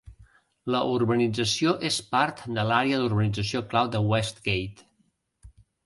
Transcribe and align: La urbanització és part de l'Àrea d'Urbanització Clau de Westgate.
La 0.75 0.79
urbanització 0.93 1.75
és 1.91 1.99
part 2.17 2.43
de 2.57 2.65
l'Àrea 2.73 3.05
d'Urbanització 3.05 3.65
Clau 3.71 3.95
de 3.99 4.05
Westgate. 4.15 4.91